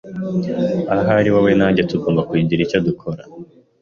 Ahari 0.95 1.29
wowe 1.33 1.51
na 1.59 1.67
njye 1.71 1.83
tugomba 1.89 2.21
kugira 2.29 2.61
icyo 2.65 2.79
dukora. 2.87 3.21